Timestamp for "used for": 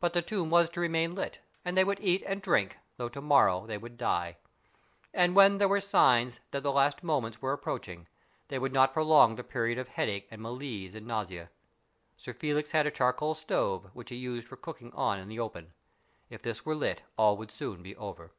14.16-14.56